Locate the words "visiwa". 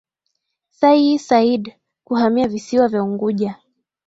2.47-2.87